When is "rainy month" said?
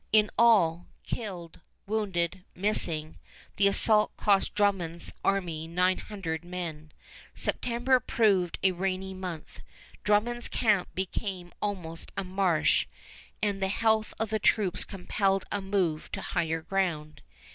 8.71-9.59